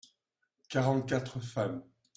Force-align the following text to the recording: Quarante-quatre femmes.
Quarante-quatre 0.67 1.39
femmes. 1.39 1.83